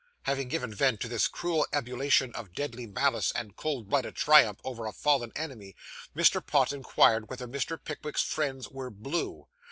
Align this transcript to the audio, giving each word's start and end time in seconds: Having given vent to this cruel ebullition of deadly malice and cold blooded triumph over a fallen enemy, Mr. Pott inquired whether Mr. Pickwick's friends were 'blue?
Having 0.23 0.47
given 0.47 0.73
vent 0.73 0.99
to 1.01 1.07
this 1.07 1.27
cruel 1.27 1.67
ebullition 1.71 2.33
of 2.33 2.53
deadly 2.53 2.87
malice 2.87 3.31
and 3.35 3.55
cold 3.55 3.87
blooded 3.87 4.15
triumph 4.15 4.57
over 4.63 4.87
a 4.87 4.91
fallen 4.93 5.31
enemy, 5.35 5.75
Mr. 6.15 6.43
Pott 6.43 6.73
inquired 6.73 7.29
whether 7.29 7.47
Mr. 7.47 7.77
Pickwick's 7.77 8.23
friends 8.23 8.67
were 8.67 8.89
'blue? 8.89 9.47